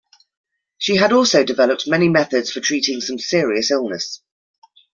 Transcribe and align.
She 0.79 0.95
had 0.95 1.13
also 1.13 1.43
developed 1.43 1.85
many 1.87 2.09
methods 2.09 2.51
for 2.51 2.59
treating 2.59 3.01
some 3.01 3.19
serious 3.19 3.69
illness. 3.69 4.23